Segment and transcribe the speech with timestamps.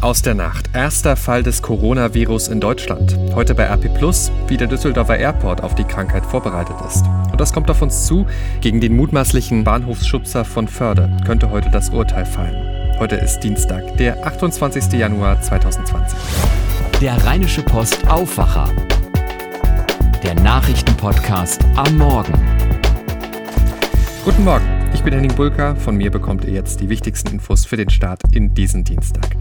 [0.00, 0.70] Aus der Nacht.
[0.72, 3.18] Erster Fall des Coronavirus in Deutschland.
[3.34, 7.04] Heute bei RP Plus, wie der Düsseldorfer Airport auf die Krankheit vorbereitet ist.
[7.30, 8.26] Und das kommt auf uns zu.
[8.62, 12.98] Gegen den mutmaßlichen Bahnhofsschubser von Förde könnte heute das Urteil fallen.
[12.98, 14.90] Heute ist Dienstag, der 28.
[14.92, 16.18] Januar 2020.
[17.02, 18.70] Der Rheinische Post Aufwacher.
[20.22, 22.32] Der Nachrichtenpodcast am Morgen.
[24.24, 24.79] Guten Morgen.
[24.92, 25.74] Ich bin Henning Bulka.
[25.76, 29.36] Von mir bekommt ihr jetzt die wichtigsten Infos für den Start in diesen Dienstag.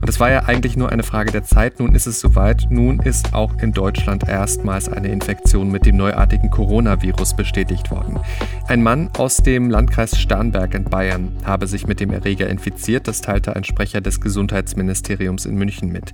[0.00, 1.80] Und es war ja eigentlich nur eine Frage der Zeit.
[1.80, 2.66] Nun ist es soweit.
[2.70, 8.20] Nun ist auch in Deutschland erstmals eine Infektion mit dem neuartigen Coronavirus bestätigt worden.
[8.66, 13.08] Ein Mann aus dem Landkreis Starnberg in Bayern habe sich mit dem Erreger infiziert.
[13.08, 16.12] Das teilte ein Sprecher des Gesundheitsministeriums in München mit.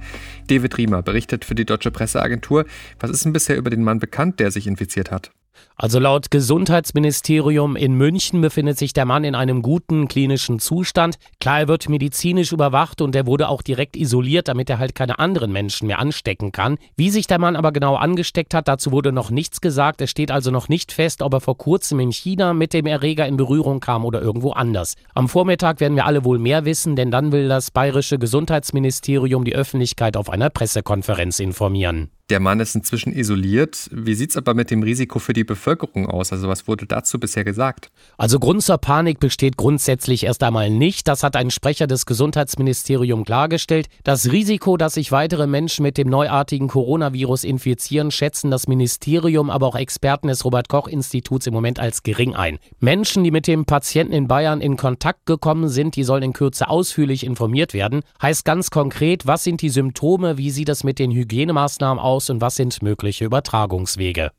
[0.49, 2.65] David Riemer berichtet für die Deutsche Presseagentur.
[3.01, 5.31] Was ist denn bisher über den Mann bekannt, der sich infiziert hat?
[5.77, 11.17] Also laut Gesundheitsministerium in München befindet sich der Mann in einem guten klinischen Zustand.
[11.41, 15.19] Klar, er wird medizinisch überwacht und er wurde auch direkt isoliert, damit er halt keine
[15.19, 16.79] anderen Menschen mehr anstecken kann.
[16.97, 20.01] Wie sich der Mann aber genau angesteckt hat, dazu wurde noch nichts gesagt.
[20.01, 23.27] Es steht also noch nicht fest, ob er vor kurzem in China mit dem Erreger
[23.27, 24.95] in Berührung kam oder irgendwo anders.
[25.13, 29.57] Am Vormittag werden wir alle wohl mehr wissen, denn dann will das bayerische Gesundheitsministerium die
[29.57, 32.11] Öffentlichkeit auf einer Pressekonferenz informieren.
[32.31, 33.91] Der Mann ist inzwischen isoliert.
[33.93, 36.33] Wie sieht es aber mit dem Risiko für die Bevölkerung aus?
[36.33, 37.91] Also was wurde dazu bisher gesagt?
[38.17, 41.09] Also Grund zur Panik besteht grundsätzlich erst einmal nicht.
[41.09, 43.89] Das hat ein Sprecher des Gesundheitsministeriums klargestellt.
[44.03, 49.67] Das Risiko, dass sich weitere Menschen mit dem neuartigen Coronavirus infizieren, schätzen das Ministerium, aber
[49.67, 52.59] auch Experten des Robert Koch Instituts im Moment als gering ein.
[52.81, 56.69] Menschen, die mit dem Patienten in Bayern in Kontakt gekommen sind, die sollen in Kürze
[56.69, 58.03] ausführlich informiert werden.
[58.21, 62.41] Heißt ganz konkret, was sind die Symptome, wie sieht es mit den Hygienemaßnahmen aus und
[62.41, 64.31] was sind mögliche Übertragungswege?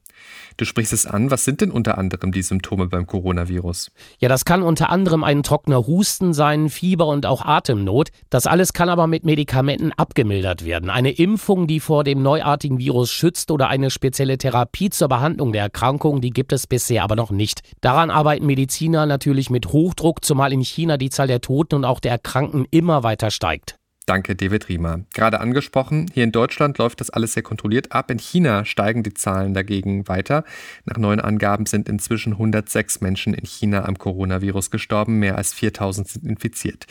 [0.57, 1.31] Du sprichst es an.
[1.31, 3.91] Was sind denn unter anderem die Symptome beim Coronavirus?
[4.19, 8.09] Ja, das kann unter anderem ein trockener Husten sein, Fieber und auch Atemnot.
[8.29, 10.89] Das alles kann aber mit Medikamenten abgemildert werden.
[10.89, 15.63] Eine Impfung, die vor dem neuartigen Virus schützt oder eine spezielle Therapie zur Behandlung der
[15.63, 17.61] Erkrankung, die gibt es bisher aber noch nicht.
[17.81, 21.99] Daran arbeiten Mediziner natürlich mit Hochdruck, zumal in China die Zahl der Toten und auch
[21.99, 23.77] der Erkrankten immer weiter steigt.
[24.05, 24.99] Danke, David Riemer.
[25.15, 28.11] Gerade angesprochen, hier in Deutschland läuft das alles sehr kontrolliert ab.
[28.11, 30.43] In China steigen die Zahlen dagegen weiter.
[30.85, 35.17] Nach neuen Angaben sind inzwischen 106 Menschen in China am Coronavirus gestorben.
[35.17, 36.85] Mehr als 4000 sind infiziert.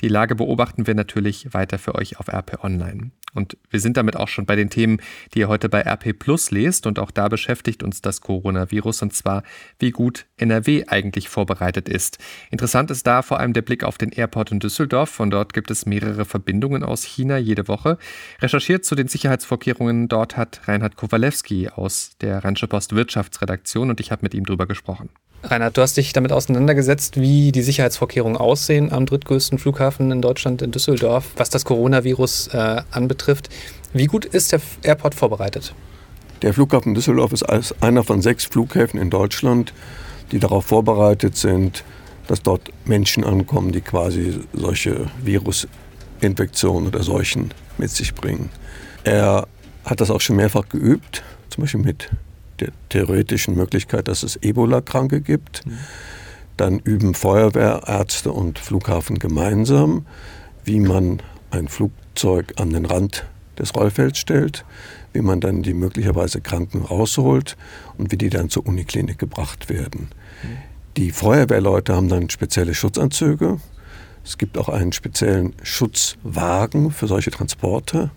[0.00, 3.10] Die Lage beobachten wir natürlich weiter für euch auf RP Online.
[3.34, 5.00] Und wir sind damit auch schon bei den Themen,
[5.34, 6.86] die ihr heute bei RP Plus lest.
[6.86, 9.42] Und auch da beschäftigt uns das Coronavirus und zwar,
[9.78, 12.18] wie gut NRW eigentlich vorbereitet ist.
[12.50, 15.10] Interessant ist da vor allem der Blick auf den Airport in Düsseldorf.
[15.10, 17.98] Von dort gibt es mehrere Verbindungen aus China jede Woche.
[18.40, 24.10] Recherchiert zu den Sicherheitsvorkehrungen dort hat Reinhard Kowalewski aus der Rheinische Post Wirtschaftsredaktion und ich
[24.10, 25.10] habe mit ihm drüber gesprochen.
[25.42, 30.60] Reinhard, du hast dich damit auseinandergesetzt, wie die Sicherheitsvorkehrungen aussehen am drittgrößten Flughafen in Deutschland,
[30.60, 33.48] in Düsseldorf, was das Coronavirus äh, anbetrifft.
[33.94, 35.74] Wie gut ist der Airport vorbereitet?
[36.42, 37.44] Der Flughafen Düsseldorf ist
[37.82, 39.72] einer von sechs Flughäfen in Deutschland,
[40.30, 41.84] die darauf vorbereitet sind,
[42.26, 48.50] dass dort Menschen ankommen, die quasi solche Virusinfektionen oder Seuchen mit sich bringen.
[49.04, 49.48] Er
[49.84, 52.10] hat das auch schon mehrfach geübt, zum Beispiel mit
[52.60, 55.66] der theoretischen Möglichkeit, dass es Ebola-Kranke gibt.
[55.66, 55.78] Mhm.
[56.56, 60.06] Dann üben Feuerwehrärzte und Flughafen gemeinsam,
[60.64, 63.26] wie man ein Flugzeug an den Rand
[63.58, 64.64] des Rollfelds stellt,
[65.12, 67.56] wie man dann die möglicherweise Kranken rausholt
[67.98, 70.08] und wie die dann zur Uniklinik gebracht werden.
[70.42, 70.70] Mhm.
[70.96, 73.58] Die Feuerwehrleute haben dann spezielle Schutzanzüge.
[74.24, 78.10] Es gibt auch einen speziellen Schutzwagen für solche Transporte.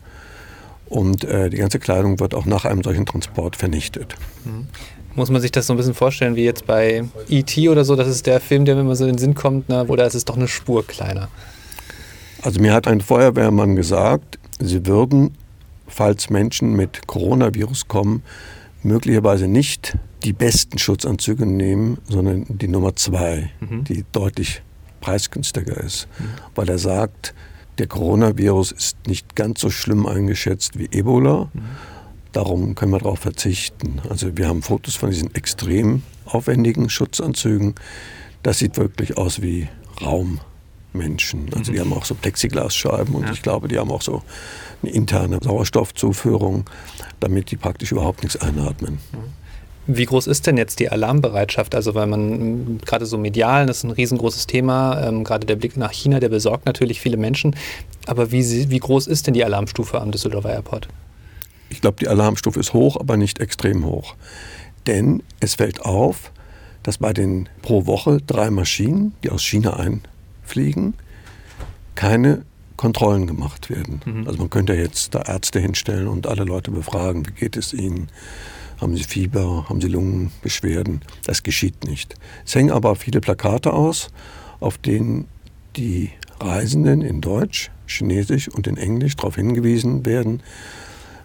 [0.94, 4.14] Und äh, die ganze Kleidung wird auch nach einem solchen Transport vernichtet.
[4.46, 4.68] Mhm.
[5.16, 7.68] Muss man sich das so ein bisschen vorstellen wie jetzt bei E.T.
[7.70, 7.96] oder so?
[7.96, 9.86] Das ist der Film, der mir immer so in den Sinn kommt, ne?
[9.86, 11.30] oder ist es doch eine Spur kleiner?
[12.44, 15.36] Also mir hat ein Feuerwehrmann gesagt, sie würden,
[15.88, 18.22] falls Menschen mit Coronavirus kommen,
[18.84, 23.84] möglicherweise nicht die besten Schutzanzüge nehmen, sondern die Nummer zwei, mhm.
[23.84, 24.62] die deutlich
[25.02, 26.08] preisgünstiger ist.
[26.20, 26.26] Mhm.
[26.54, 27.34] Weil er sagt,
[27.78, 31.50] der Coronavirus ist nicht ganz so schlimm eingeschätzt wie Ebola.
[32.32, 34.02] Darum können wir darauf verzichten.
[34.10, 37.76] Also wir haben Fotos von diesen extrem aufwendigen Schutzanzügen.
[38.42, 39.68] Das sieht wirklich aus wie
[40.02, 41.54] Raummenschen.
[41.56, 41.86] Also die mhm.
[41.86, 43.32] haben auch so Plexiglasscheiben und ja.
[43.32, 44.24] ich glaube, die haben auch so
[44.82, 46.66] eine interne Sauerstoffzuführung,
[47.20, 49.00] damit die praktisch überhaupt nichts einatmen.
[49.12, 49.43] Mhm.
[49.86, 51.76] Wie groß ist denn jetzt die Alarmbereitschaft?
[51.76, 55.76] Also, weil man gerade so medial, das ist ein riesengroßes Thema, ähm, gerade der Blick
[55.76, 57.56] nach China, der besorgt natürlich viele Menschen.
[58.06, 60.88] Aber wie, wie groß ist denn die Alarmstufe am Düsseldorfer Airport?
[61.70, 64.16] Ich glaube, die Alarmstufe ist hoch, aber nicht extrem hoch.
[64.88, 66.32] Denn es fällt auf,
[66.84, 70.94] dass bei den pro Woche drei Maschinen, die aus China einfliegen,
[71.96, 72.44] keine
[72.78, 74.02] Kontrollen gemacht werden.
[74.06, 74.28] Mhm.
[74.28, 78.10] Also man könnte jetzt da Ärzte hinstellen und alle Leute befragen, wie geht es ihnen?
[78.84, 79.70] Haben sie Fieber?
[79.70, 81.04] Haben sie Lungenbeschwerden?
[81.26, 82.16] Das geschieht nicht.
[82.46, 84.10] Es hängen aber viele Plakate aus,
[84.60, 85.30] auf denen
[85.78, 86.10] die
[86.42, 90.44] Reisenden in Deutsch, Chinesisch und in Englisch darauf hingewiesen werden,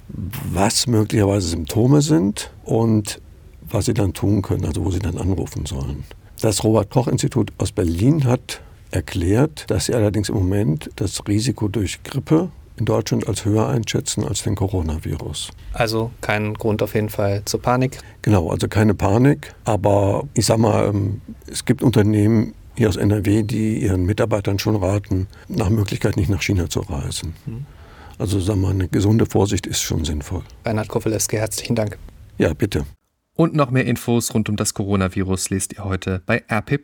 [0.07, 3.21] was möglicherweise Symptome sind und
[3.63, 6.05] was sie dann tun können, also wo sie dann anrufen sollen.
[6.41, 8.63] Das Robert Koch Institut aus Berlin hat
[8.93, 14.25] erklärt, dass sie allerdings im Moment das Risiko durch Grippe in Deutschland als höher einschätzen
[14.25, 15.51] als den Coronavirus.
[15.73, 17.99] Also kein Grund auf jeden Fall zur Panik.
[18.23, 19.55] Genau, also keine Panik.
[19.65, 21.21] Aber ich sag mal, ähm,
[21.51, 26.43] es gibt Unternehmen hier aus NRW, die ihren Mitarbeitern schon raten, nach Möglichkeit nicht nach
[26.43, 27.35] China zu reisen.
[27.45, 27.67] Hm.
[28.19, 30.43] Also sagen wir, eine gesunde Vorsicht ist schon sinnvoll.
[30.65, 31.99] Reinhard Kowalewski, herzlichen Dank.
[32.37, 32.85] Ja, bitte.
[33.35, 36.81] Und noch mehr Infos rund um das Coronavirus lest ihr heute bei RP.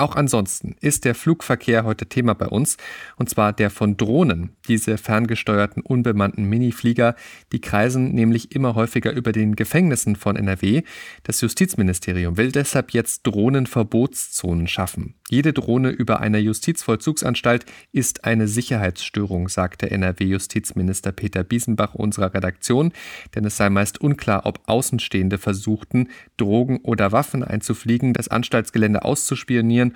[0.00, 2.78] Auch ansonsten ist der Flugverkehr heute Thema bei uns,
[3.16, 4.56] und zwar der von Drohnen.
[4.66, 7.14] Diese ferngesteuerten unbemannten Miniflieger,
[7.52, 10.84] die kreisen nämlich immer häufiger über den Gefängnissen von NRW.
[11.24, 15.16] Das Justizministerium will deshalb jetzt Drohnenverbotszonen schaffen.
[15.28, 22.92] Jede Drohne über einer Justizvollzugsanstalt ist eine Sicherheitsstörung, sagte NRW-Justizminister Peter Biesenbach unserer Redaktion,
[23.34, 26.08] denn es sei meist unklar, ob Außenstehende versuchten,
[26.38, 29.89] Drogen oder Waffen einzufliegen, das Anstaltsgelände auszuspionieren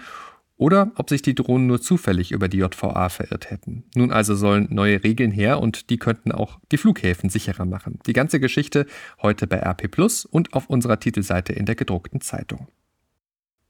[0.56, 3.84] oder ob sich die Drohnen nur zufällig über die JVA verirrt hätten.
[3.94, 7.98] Nun also sollen neue Regeln her und die könnten auch die Flughäfen sicherer machen.
[8.06, 8.86] Die ganze Geschichte
[9.20, 12.68] heute bei RP Plus und auf unserer Titelseite in der gedruckten Zeitung.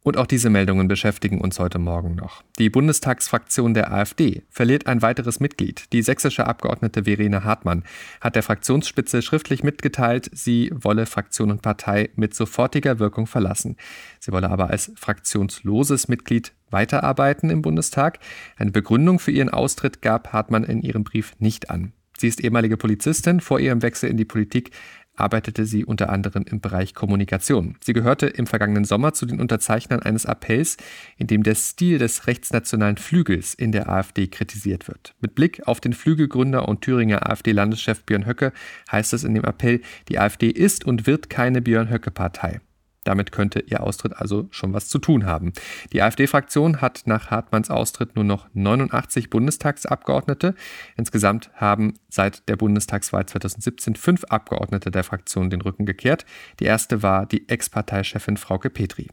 [0.04, 2.42] Und auch diese Meldungen beschäftigen uns heute Morgen noch.
[2.58, 5.90] Die Bundestagsfraktion der AfD verliert ein weiteres Mitglied.
[5.94, 7.84] Die sächsische Abgeordnete Verena Hartmann
[8.20, 13.78] hat der Fraktionsspitze schriftlich mitgeteilt, sie wolle Fraktion und Partei mit sofortiger Wirkung verlassen.
[14.20, 18.18] Sie wolle aber als fraktionsloses Mitglied weiterarbeiten im Bundestag.
[18.58, 21.94] Eine Begründung für ihren Austritt gab Hartmann in ihrem Brief nicht an.
[22.18, 23.40] Sie ist ehemalige Polizistin.
[23.40, 24.70] Vor ihrem Wechsel in die Politik
[25.16, 27.76] arbeitete sie unter anderem im Bereich Kommunikation.
[27.80, 30.76] Sie gehörte im vergangenen Sommer zu den Unterzeichnern eines Appells,
[31.16, 35.14] in dem der Stil des rechtsnationalen Flügels in der AfD kritisiert wird.
[35.20, 38.52] Mit Blick auf den Flügelgründer und Thüringer AfD-Landeschef Björn Höcke
[38.90, 42.60] heißt es in dem Appell, die AfD ist und wird keine Björn Höcke-Partei.
[43.04, 45.52] Damit könnte ihr Austritt also schon was zu tun haben.
[45.92, 50.54] Die AfD-Fraktion hat nach Hartmanns Austritt nur noch 89 Bundestagsabgeordnete.
[50.96, 56.24] Insgesamt haben seit der Bundestagswahl 2017 fünf Abgeordnete der Fraktion den Rücken gekehrt.
[56.60, 59.08] Die erste war die Ex-Parteichefin Frauke Petri.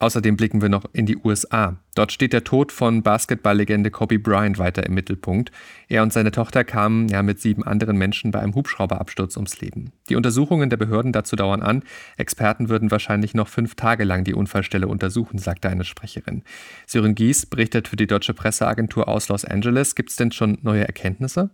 [0.00, 1.76] Außerdem blicken wir noch in die USA.
[1.94, 5.52] Dort steht der Tod von Basketballlegende Kobe Bryant weiter im Mittelpunkt.
[5.88, 9.92] Er und seine Tochter kamen ja mit sieben anderen Menschen bei einem Hubschrauberabsturz ums Leben.
[10.08, 11.82] Die Untersuchungen der Behörden dazu dauern an.
[12.16, 16.44] Experten würden wahrscheinlich noch fünf Tage lang die Unfallstelle untersuchen, sagte eine Sprecherin.
[16.86, 19.94] Sören Gies berichtet für die deutsche Presseagentur aus Los Angeles.
[19.94, 21.50] Gibt es denn schon neue Erkenntnisse?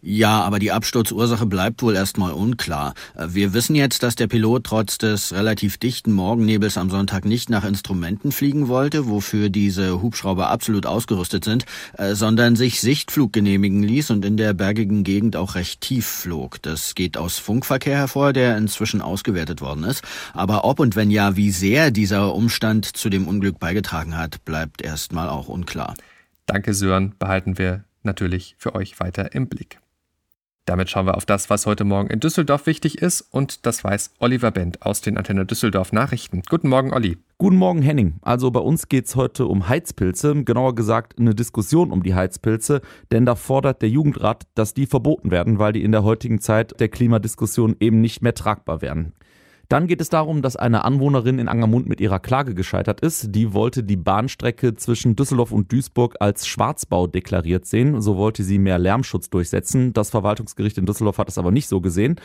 [0.00, 2.94] Ja, aber die Absturzursache bleibt wohl erstmal unklar.
[3.16, 7.64] Wir wissen jetzt, dass der Pilot trotz des relativ dichten Morgennebels am Sonntag nicht nach
[7.64, 11.64] Instrumenten fliegen wollte, wofür diese Hubschrauber absolut ausgerüstet sind,
[11.96, 16.60] äh, sondern sich Sichtflug genehmigen ließ und in der bergigen Gegend auch recht tief flog.
[16.62, 20.02] Das geht aus Funkverkehr hervor, der inzwischen ausgewertet worden ist.
[20.32, 24.82] Aber ob und wenn ja, wie sehr dieser Umstand zu dem Unglück beigetragen hat, bleibt
[24.82, 25.94] erstmal auch unklar.
[26.46, 27.14] Danke, Sören.
[27.18, 29.78] Behalten wir natürlich für euch weiter im Blick.
[30.64, 34.12] Damit schauen wir auf das, was heute Morgen in Düsseldorf wichtig ist und das weiß
[34.18, 36.42] Oliver Bent aus den Antenne Düsseldorf Nachrichten.
[36.46, 37.16] Guten Morgen, Olli.
[37.38, 38.16] Guten Morgen, Henning.
[38.20, 42.82] Also bei uns geht es heute um Heizpilze, genauer gesagt eine Diskussion um die Heizpilze,
[43.10, 46.78] denn da fordert der Jugendrat, dass die verboten werden, weil die in der heutigen Zeit
[46.80, 49.14] der Klimadiskussion eben nicht mehr tragbar wären.
[49.68, 53.34] Dann geht es darum, dass eine Anwohnerin in Angermund mit ihrer Klage gescheitert ist.
[53.34, 58.00] Die wollte die Bahnstrecke zwischen Düsseldorf und Duisburg als Schwarzbau deklariert sehen.
[58.00, 59.92] So wollte sie mehr Lärmschutz durchsetzen.
[59.92, 62.16] Das Verwaltungsgericht in Düsseldorf hat es aber nicht so gesehen.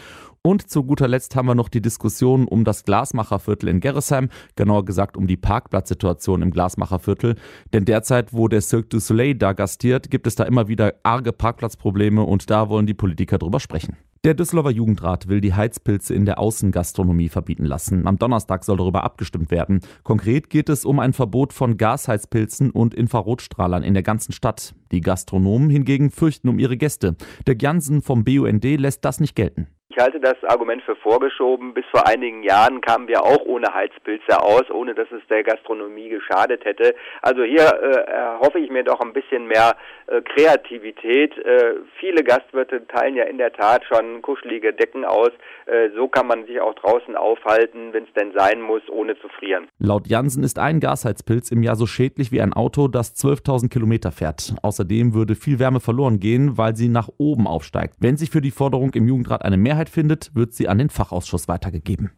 [0.41, 4.85] Und zu guter Letzt haben wir noch die Diskussion um das Glasmacherviertel in Gerresheim, genauer
[4.85, 7.35] gesagt um die Parkplatzsituation im Glasmacherviertel.
[7.73, 11.33] Denn derzeit, wo der Cirque du Soleil da gastiert, gibt es da immer wieder arge
[11.33, 13.97] Parkplatzprobleme und da wollen die Politiker drüber sprechen.
[14.25, 18.07] Der Düsseldorfer Jugendrat will die Heizpilze in der Außengastronomie verbieten lassen.
[18.07, 19.81] Am Donnerstag soll darüber abgestimmt werden.
[20.03, 24.75] Konkret geht es um ein Verbot von Gasheizpilzen und Infrarotstrahlern in der ganzen Stadt.
[24.93, 27.17] Die Gastronomen hingegen fürchten um ihre Gäste.
[27.47, 29.67] Der Jansen vom BUND lässt das nicht gelten.
[29.95, 31.75] Ich halte das Argument für vorgeschoben.
[31.75, 36.09] Bis vor einigen Jahren kamen wir auch ohne Heizpilze aus, ohne dass es der Gastronomie
[36.09, 36.95] geschadet hätte.
[37.21, 39.75] Also hier äh, hoffe ich mir doch ein bisschen mehr
[40.07, 41.37] äh, Kreativität.
[41.37, 45.29] Äh, viele Gastwirte teilen ja in der Tat schon kuschelige Decken aus.
[45.67, 49.27] Äh, so kann man sich auch draußen aufhalten, wenn es denn sein muss, ohne zu
[49.29, 49.67] frieren.
[49.77, 54.11] Laut Jansen ist ein Gasheizpilz im Jahr so schädlich wie ein Auto, das 12.000 Kilometer
[54.11, 54.55] fährt.
[54.63, 57.95] Außerdem würde viel Wärme verloren gehen, weil sie nach oben aufsteigt.
[57.99, 61.47] Wenn sich für die Forderung im Jugendrat eine Mehrheit findet, wird sie an den Fachausschuss
[61.47, 62.11] weitergegeben.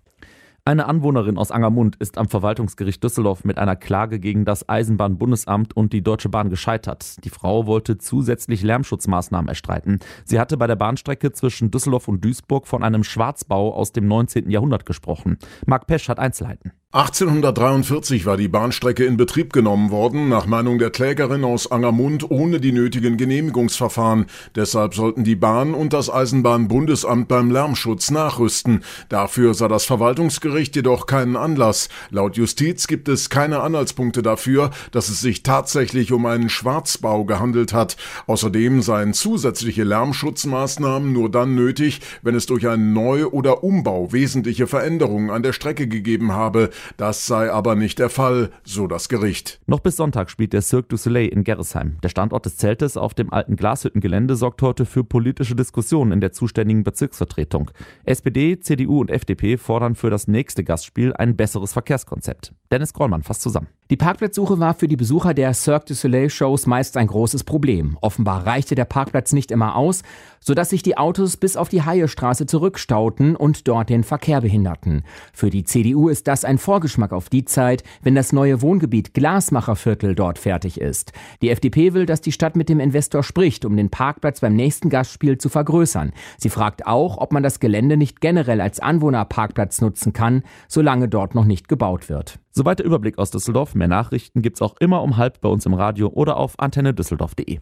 [0.68, 5.94] Eine Anwohnerin aus Angermund ist am Verwaltungsgericht Düsseldorf mit einer Klage gegen das Eisenbahnbundesamt und
[5.94, 7.24] die Deutsche Bahn gescheitert.
[7.24, 10.00] Die Frau wollte zusätzlich Lärmschutzmaßnahmen erstreiten.
[10.24, 14.50] Sie hatte bei der Bahnstrecke zwischen Düsseldorf und Duisburg von einem Schwarzbau aus dem 19.
[14.50, 15.38] Jahrhundert gesprochen.
[15.68, 16.72] Marc Pesch hat Einzelheiten.
[16.96, 22.62] 1843 war die Bahnstrecke in Betrieb genommen worden, nach Meinung der Klägerin aus Angermund ohne
[22.62, 24.28] die nötigen Genehmigungsverfahren.
[24.56, 28.82] Deshalb sollten die Bahn und das Eisenbahnbundesamt beim Lärmschutz nachrüsten.
[29.10, 31.90] Dafür sah das Verwaltungsgericht jedoch keinen Anlass.
[32.12, 37.74] Laut Justiz gibt es keine Anhaltspunkte dafür, dass es sich tatsächlich um einen Schwarzbau gehandelt
[37.74, 37.98] hat.
[38.26, 44.66] Außerdem seien zusätzliche Lärmschutzmaßnahmen nur dann nötig, wenn es durch einen Neu- oder Umbau wesentliche
[44.66, 46.70] Veränderungen an der Strecke gegeben habe.
[46.98, 49.60] Das sei aber nicht der Fall, so das Gericht.
[49.68, 51.98] Noch bis Sonntag spielt der Cirque du Soleil in Gerresheim.
[52.04, 56.32] Der Standort des Zeltes auf dem alten Glashüttengelände sorgt heute für politische Diskussionen in der
[56.32, 57.72] zuständigen Bezirksvertretung.
[58.06, 62.54] SPD, CDU und FDP fordern für das nächste Gastspiel ein besseres Verkehrskonzept.
[62.76, 63.68] Dennis Grollmann fasst zusammen.
[63.90, 67.98] Die Parkplatzsuche war für die Besucher der Cirque du Soleil Shows meist ein großes Problem.
[68.02, 70.02] Offenbar reichte der Parkplatz nicht immer aus,
[70.42, 75.06] sodass sich die Autos bis auf die Haiestraße zurückstauten und dort den Verkehr behinderten.
[75.32, 80.16] Für die CDU ist das ein Vorgeschmack auf die Zeit, wenn das neue Wohngebiet Glasmacherviertel
[80.16, 81.14] dort fertig ist.
[81.42, 84.90] Die FDP will, dass die Stadt mit dem Investor spricht, um den Parkplatz beim nächsten
[84.90, 86.12] Gastspiel zu vergrößern.
[86.38, 91.36] Sie fragt auch, ob man das Gelände nicht generell als Anwohnerparkplatz nutzen kann, solange dort
[91.36, 92.40] noch nicht gebaut wird.
[92.58, 93.76] Soweit der Überblick aus Düsseldorf.
[93.76, 97.60] Mehr Nachrichten gibt's auch immer um halb bei uns im Radio oder auf antennedüsseldorf.de.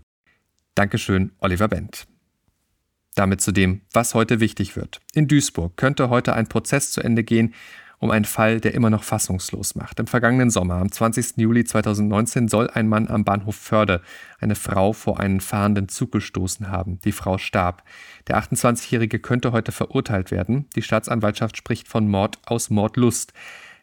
[0.75, 2.05] Dankeschön, Oliver Wendt.
[3.15, 5.01] Damit zu dem, was heute wichtig wird.
[5.13, 7.55] In Duisburg könnte heute ein Prozess zu Ende gehen,
[7.97, 9.99] um einen Fall, der immer noch fassungslos macht.
[9.99, 11.37] Im vergangenen Sommer, am 20.
[11.37, 14.01] Juli 2019, soll ein Mann am Bahnhof Förde
[14.39, 16.99] eine Frau vor einen fahrenden Zug gestoßen haben.
[17.01, 17.83] Die Frau starb.
[18.27, 20.67] Der 28-Jährige könnte heute verurteilt werden.
[20.75, 23.33] Die Staatsanwaltschaft spricht von Mord aus Mordlust.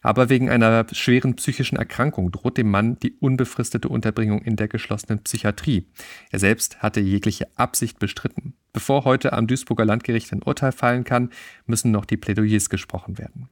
[0.03, 5.23] Aber wegen einer schweren psychischen Erkrankung droht dem Mann die unbefristete Unterbringung in der geschlossenen
[5.23, 5.87] Psychiatrie.
[6.31, 8.55] Er selbst hatte jegliche Absicht bestritten.
[8.73, 11.31] Bevor heute am Duisburger Landgericht ein Urteil fallen kann,
[11.67, 13.51] müssen noch die Plädoyers gesprochen werden.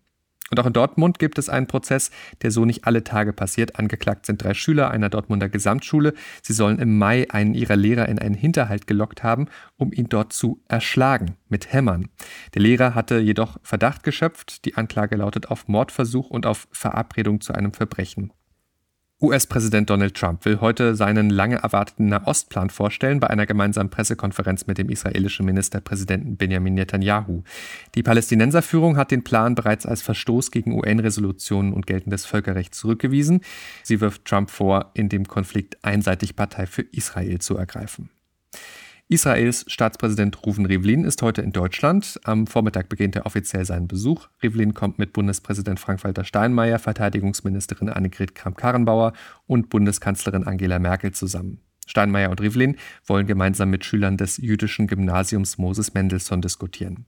[0.50, 2.10] Und auch in Dortmund gibt es einen Prozess,
[2.42, 3.78] der so nicht alle Tage passiert.
[3.78, 6.14] Angeklagt sind drei Schüler einer Dortmunder Gesamtschule.
[6.42, 10.32] Sie sollen im Mai einen ihrer Lehrer in einen Hinterhalt gelockt haben, um ihn dort
[10.32, 12.08] zu erschlagen mit Hämmern.
[12.54, 14.64] Der Lehrer hatte jedoch Verdacht geschöpft.
[14.64, 18.32] Die Anklage lautet auf Mordversuch und auf Verabredung zu einem Verbrechen.
[19.20, 24.78] US-Präsident Donald Trump will heute seinen lange erwarteten Nahostplan vorstellen bei einer gemeinsamen Pressekonferenz mit
[24.78, 27.42] dem israelischen Ministerpräsidenten Benjamin Netanyahu.
[27.96, 33.40] Die Palästinenserführung hat den Plan bereits als Verstoß gegen UN-Resolutionen und geltendes Völkerrecht zurückgewiesen.
[33.82, 38.10] Sie wirft Trump vor, in dem Konflikt einseitig Partei für Israel zu ergreifen.
[39.10, 42.20] Israels Staatspräsident Ruven Rivlin ist heute in Deutschland.
[42.24, 44.28] Am Vormittag beginnt er offiziell seinen Besuch.
[44.42, 49.14] Rivlin kommt mit Bundespräsident Frank-Walter Steinmeier, Verteidigungsministerin Annegret Kramp-Karrenbauer
[49.46, 51.62] und Bundeskanzlerin Angela Merkel zusammen.
[51.86, 57.06] Steinmeier und Rivlin wollen gemeinsam mit Schülern des jüdischen Gymnasiums Moses Mendelssohn diskutieren.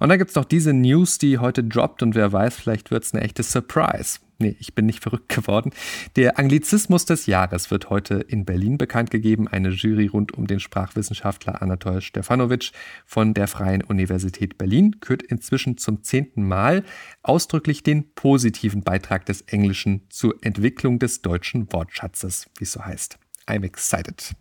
[0.00, 3.04] Und dann gibt es noch diese News, die heute droppt und wer weiß, vielleicht wird
[3.04, 4.18] es eine echte Surprise.
[4.38, 5.70] Nee, ich bin nicht verrückt geworden.
[6.16, 9.48] Der Anglizismus des Jahres wird heute in Berlin bekannt gegeben.
[9.48, 12.72] Eine Jury rund um den Sprachwissenschaftler Anatol Stefanovic
[13.06, 16.84] von der Freien Universität Berlin kürt inzwischen zum zehnten Mal
[17.22, 23.18] ausdrücklich den positiven Beitrag des Englischen zur Entwicklung des deutschen Wortschatzes, wie es so heißt.
[23.48, 24.34] I'm excited.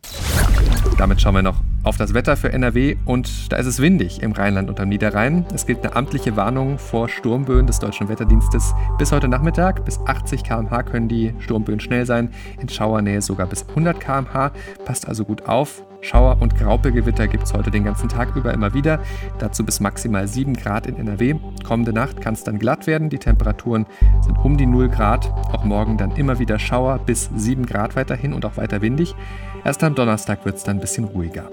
[0.97, 4.31] Damit schauen wir noch auf das Wetter für NRW und da ist es windig im
[4.31, 5.45] Rheinland und am Niederrhein.
[5.53, 8.73] Es gilt eine amtliche Warnung vor Sturmböen des Deutschen Wetterdienstes.
[8.97, 13.67] Bis heute Nachmittag bis 80 km/h können die Sturmböen schnell sein, in Schauernähe sogar bis
[13.69, 14.51] 100 km/h.
[14.85, 15.83] Passt also gut auf.
[16.05, 18.99] Schauer- und Graupelgewitter gibt es heute den ganzen Tag über immer wieder.
[19.39, 21.35] Dazu bis maximal 7 Grad in NRW.
[21.63, 23.09] Kommende Nacht kann es dann glatt werden.
[23.09, 23.87] Die Temperaturen
[24.21, 25.31] sind um die 0 Grad.
[25.51, 29.15] Auch morgen dann immer wieder Schauer bis 7 Grad weiterhin und auch weiter windig.
[29.63, 31.49] Erst am Donnerstag wird es dann ein bisschen ruhiger.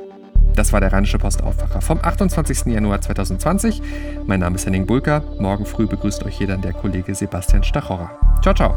[0.55, 2.67] Das war der Rheinische Postaufwacher vom 28.
[2.67, 3.81] Januar 2020.
[4.27, 5.23] Mein Name ist Henning Bulker.
[5.39, 8.11] Morgen früh begrüßt euch hier dann der Kollege Sebastian Stachorra.
[8.43, 8.77] Ciao, ciao.